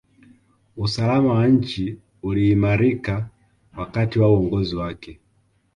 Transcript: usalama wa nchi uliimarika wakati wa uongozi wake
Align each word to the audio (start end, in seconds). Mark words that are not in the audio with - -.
usalama 0.77 1.33
wa 1.33 1.47
nchi 1.47 1.97
uliimarika 2.23 3.29
wakati 3.77 4.19
wa 4.19 4.31
uongozi 4.31 4.75
wake 4.75 5.19